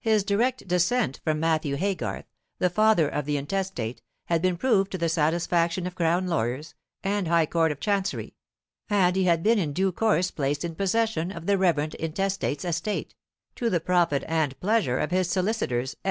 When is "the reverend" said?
11.46-11.94